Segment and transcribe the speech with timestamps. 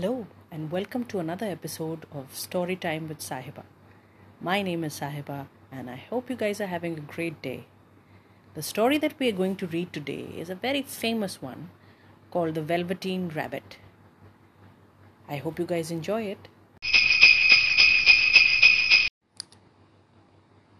[0.00, 3.64] Hello, and welcome to another episode of Story Time with Sahiba.
[4.40, 7.66] My name is Sahiba, and I hope you guys are having a great day.
[8.54, 11.68] The story that we are going to read today is a very famous one
[12.30, 13.76] called The Velveteen Rabbit.
[15.28, 16.48] I hope you guys enjoy it.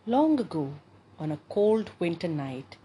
[0.07, 0.73] Long ago,
[1.19, 2.79] on a cold winter night,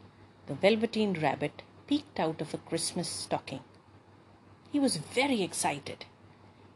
[0.47, 3.61] the Velveteen Rabbit peeked out of a Christmas stocking.
[4.69, 6.03] He was very excited.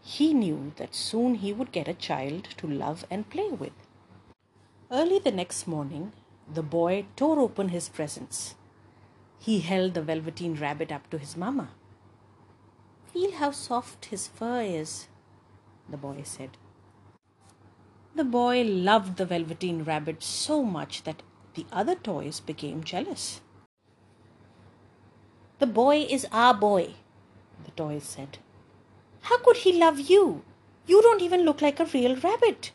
[0.01, 3.73] He knew that soon he would get a child to love and play with.
[4.91, 6.13] Early the next morning,
[6.51, 8.55] the boy tore open his presents.
[9.39, 11.69] He held the velveteen rabbit up to his mamma.
[13.13, 15.07] Feel how soft his fur is,
[15.87, 16.57] the boy said.
[18.15, 23.41] The boy loved the velveteen rabbit so much that the other toys became jealous.
[25.59, 26.93] The boy is our boy,
[27.65, 28.39] the toys said.
[29.29, 30.43] How could he love you?
[30.87, 32.71] You don't even look like a real rabbit.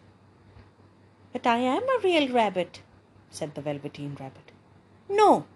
[1.32, 2.80] But I am a real rabbit,
[3.28, 4.52] said the Velveteen Rabbit.
[5.08, 5.46] No,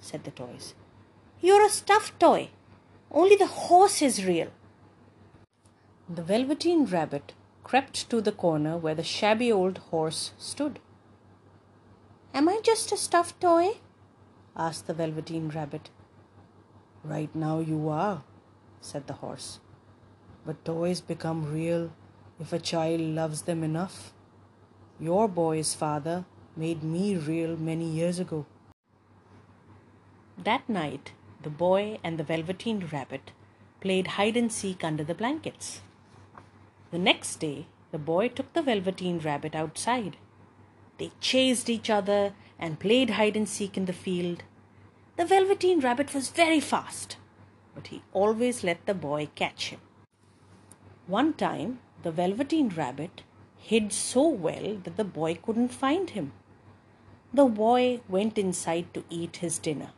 [0.00, 0.74] said the toys.
[1.40, 2.50] You're a stuffed toy.
[3.10, 4.48] Only the horse is real.
[6.10, 7.32] The Velveteen Rabbit
[7.64, 10.78] crept to the corner where the shabby old horse stood.
[12.34, 13.78] Am I just a stuffed toy?
[14.54, 15.88] asked the Velveteen Rabbit.
[17.02, 18.24] Right now you are,
[18.82, 19.60] said the horse.
[20.48, 21.90] But toys become real
[22.40, 24.14] if a child loves them enough.
[24.98, 26.24] Your boy's father
[26.56, 28.46] made me real many years ago.
[30.42, 33.32] That night, the boy and the Velveteen Rabbit
[33.82, 35.82] played hide and seek under the blankets.
[36.92, 40.16] The next day, the boy took the Velveteen Rabbit outside.
[40.96, 44.44] They chased each other and played hide and seek in the field.
[45.18, 47.18] The Velveteen Rabbit was very fast,
[47.74, 49.80] but he always let the boy catch him.
[51.08, 53.22] One time, the Velveteen Rabbit
[53.56, 56.32] hid so well that the boy couldn't find him.
[57.32, 59.92] The boy went inside to eat his dinner.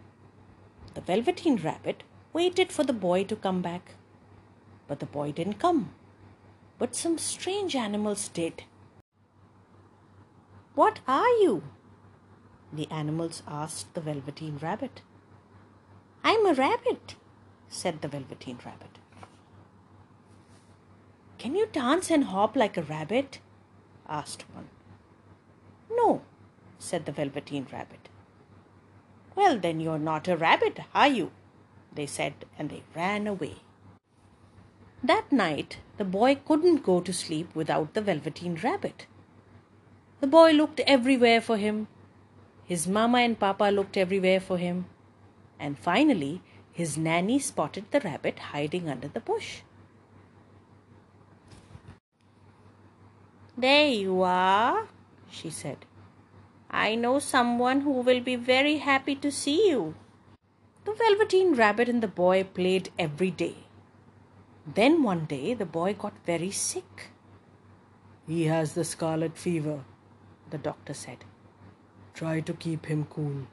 [0.95, 3.97] The Velveteen Rabbit waited for the boy to come back,
[4.87, 5.93] but the boy didn't come.
[6.79, 8.63] But some strange animals did.
[10.77, 11.65] What are you?
[12.73, 15.03] The animals asked the Velveteen Rabbit.
[16.23, 17.17] I'm a rabbit,
[17.69, 18.99] said the Velveteen Rabbit.
[21.41, 23.39] Can you dance and hop like a rabbit?
[24.07, 24.69] asked one.
[25.91, 26.21] No,
[26.79, 28.11] said the Velveteen Rabbit.
[29.35, 31.31] Well, then you're not a rabbit, are you?
[31.95, 33.55] They said, and they ran away.
[35.03, 39.07] That night, the boy couldn't go to sleep without the Velveteen Rabbit.
[40.21, 41.89] The boy looked everywhere for him.
[42.67, 44.85] His mamma and papa looked everywhere for him.
[45.59, 49.63] And finally, his nanny spotted the rabbit hiding under the bush.
[53.61, 54.89] There you are,
[55.31, 55.85] she said.
[56.71, 59.97] I know someone who will be very happy to see you.
[60.87, 63.57] The Velveteen Rabbit and the boy played every day.
[64.67, 67.11] Then one day the boy got very sick.
[68.27, 69.85] He has the scarlet fever,
[70.49, 71.27] the doctor said.
[72.15, 73.47] Try to keep him cool.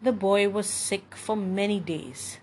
[0.00, 2.38] The boy was sick for many days.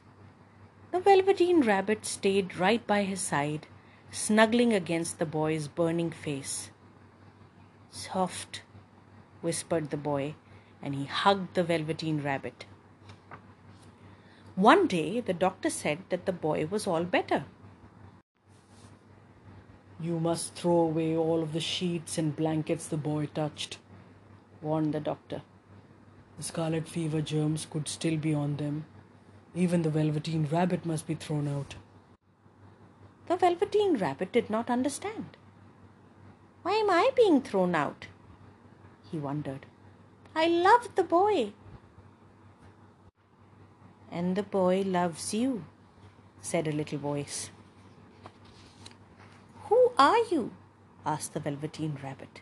[0.91, 3.67] The Velveteen Rabbit stayed right by his side
[4.11, 6.71] snuggling against the boy's burning face.
[7.91, 8.61] Soft,
[9.41, 10.35] whispered the boy,
[10.81, 12.65] and he hugged the velveteen rabbit.
[14.55, 17.45] One day the doctor said that the boy was all better.
[20.01, 23.77] You must throw away all of the sheets and blankets the boy touched,
[24.61, 25.41] warned the doctor.
[26.37, 28.85] The scarlet fever germs could still be on them.
[29.53, 31.75] Even the velveteen rabbit must be thrown out.
[33.29, 35.37] The Velveteen Rabbit did not understand.
[36.63, 38.07] Why am I being thrown out?
[39.11, 39.67] He wondered.
[40.35, 41.53] I loved the boy.
[44.11, 45.65] And the boy loves you,
[46.41, 47.51] said a little voice.
[49.65, 50.51] Who are you?
[51.05, 52.41] asked the Velveteen Rabbit.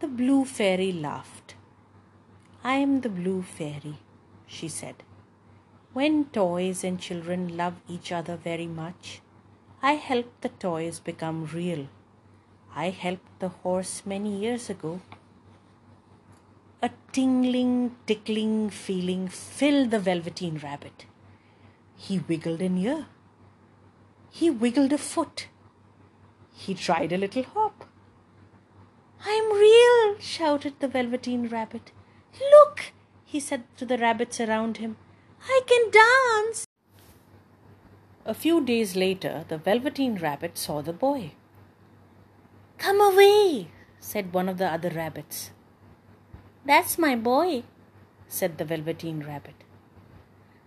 [0.00, 1.54] The Blue Fairy laughed.
[2.64, 3.98] I am the Blue Fairy,
[4.48, 5.04] she said.
[5.92, 9.20] When toys and children love each other very much,
[9.82, 11.88] I helped the toys become real.
[12.74, 15.00] I helped the horse many years ago.
[16.82, 21.06] A tingling, tickling feeling filled the velveteen rabbit.
[21.96, 23.06] He wiggled an ear.
[24.30, 25.48] He wiggled a foot.
[26.52, 27.86] He tried a little hop.
[29.24, 31.92] I'm real, shouted the velveteen rabbit.
[32.38, 32.92] Look,
[33.24, 34.96] he said to the rabbits around him.
[35.48, 36.65] I can dance.
[38.28, 41.30] A few days later, the Velveteen Rabbit saw the boy.
[42.76, 43.68] Come away,
[44.00, 45.52] said one of the other rabbits.
[46.64, 47.62] That's my boy,
[48.26, 49.54] said the Velveteen Rabbit.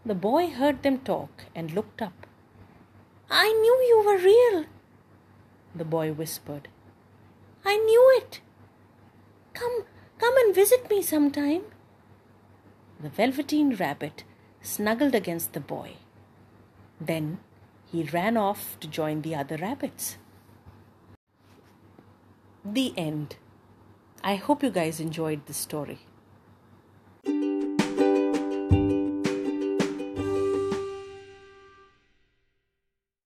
[0.06, 2.26] The boy heard them talk and looked up.
[3.30, 4.66] I knew you were real,
[5.76, 6.70] the boy whispered.
[7.66, 8.40] I knew it.
[9.54, 9.84] Come,
[10.18, 11.64] come and visit me sometime.
[13.02, 14.24] The Velveteen Rabbit
[14.62, 15.98] snuggled against the boy.
[17.02, 17.40] Then
[17.92, 20.18] he ran off to join the other rabbits.
[22.64, 23.38] The end.
[24.24, 26.00] I hope you guys enjoyed this story.